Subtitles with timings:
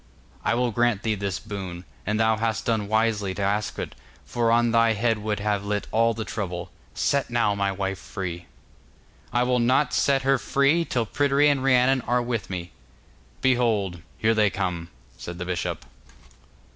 [0.43, 3.93] 'I will grant thee this boon; and thou hast done wisely to ask it,
[4.25, 6.71] for on thy head would have lit all the trouble.
[6.95, 8.47] Set now my wife free.'
[9.31, 12.71] 'I will not set her free till Pryderi and Rhiannon are with me.'
[13.41, 15.85] 'Behold, here they come,' said the bishop.